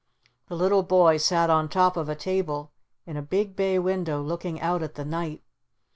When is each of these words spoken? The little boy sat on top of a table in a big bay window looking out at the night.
The 0.47 0.55
little 0.55 0.81
boy 0.81 1.17
sat 1.17 1.51
on 1.51 1.69
top 1.69 1.95
of 1.95 2.09
a 2.09 2.15
table 2.15 2.71
in 3.05 3.17
a 3.17 3.21
big 3.21 3.55
bay 3.55 3.77
window 3.77 4.19
looking 4.19 4.59
out 4.59 4.81
at 4.81 4.95
the 4.95 5.05
night. 5.05 5.43